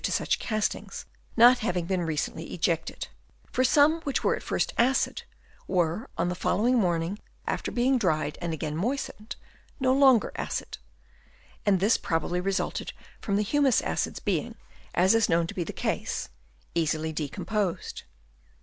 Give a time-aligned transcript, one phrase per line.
[0.01, 1.05] to such castings
[1.37, 3.07] not having been recently ejected;
[3.51, 5.21] for some which were at first acid,
[5.67, 9.35] were on the following morning, after being dried and again moistened,
[9.79, 10.79] no longer acid;
[11.67, 14.55] and this probably resulted from the humus acids being,
[14.95, 16.29] as is known to be the case,
[16.73, 18.01] easily decomposed.